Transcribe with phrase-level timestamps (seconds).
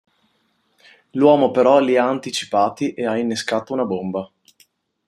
[1.11, 4.27] L'uomo però li ha anticipati e ha innescato una bomba.